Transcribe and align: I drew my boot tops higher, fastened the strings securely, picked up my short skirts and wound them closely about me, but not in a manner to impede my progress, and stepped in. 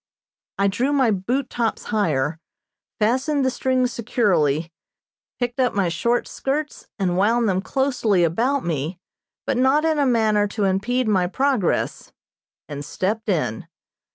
I 0.57 0.67
drew 0.67 0.91
my 0.93 1.11
boot 1.11 1.47
tops 1.47 1.83
higher, 1.83 2.39
fastened 2.97 3.45
the 3.45 3.51
strings 3.51 3.91
securely, 3.93 4.71
picked 5.39 5.59
up 5.59 5.75
my 5.75 5.89
short 5.89 6.27
skirts 6.27 6.87
and 6.97 7.17
wound 7.19 7.47
them 7.47 7.61
closely 7.61 8.23
about 8.23 8.65
me, 8.65 8.99
but 9.45 9.57
not 9.57 9.85
in 9.85 9.99
a 9.99 10.07
manner 10.07 10.47
to 10.47 10.63
impede 10.63 11.07
my 11.07 11.27
progress, 11.27 12.11
and 12.67 12.83
stepped 12.83 13.29
in. 13.29 13.67